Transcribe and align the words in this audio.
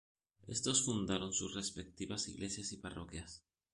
Estos 0.47 0.81
fundaron 0.83 1.31
sus 1.31 1.53
respectivas 1.53 2.27
iglesias 2.27 2.71
y 2.71 2.77
parroquias. 2.77 3.43